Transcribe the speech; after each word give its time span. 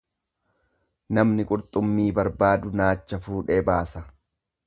Namni 1.17 1.45
qurxummii 1.51 2.07
barbaadu 2.19 2.73
naacha 2.81 3.23
fuudhee 3.29 3.61
baasa. 3.71 4.05